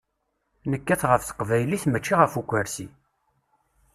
[0.71, 2.87] Nekkat ɣef teqbaylit, mačči ɣef ukersi.